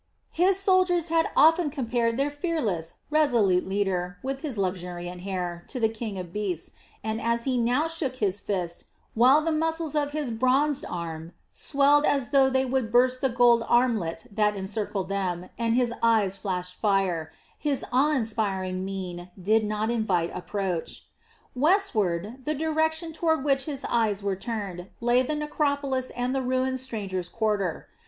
[0.31, 5.89] His soldiers had often compared their fearless, resolute leader, with his luxuriant hair, to the
[5.89, 6.71] king of beasts,
[7.03, 12.03] and as he now shook his fist, while the muscles of his bronzed arm swelled
[12.07, 16.79] as though they would burst the gold armlet that encircled them, and his eyes flashed
[16.81, 21.05] fire, his awe inspiring mien did not invite approach.
[21.53, 26.79] Westward, the direction toward which his eyes were turned, lay the necropolis and the ruined
[26.79, 27.87] strangers' quarter.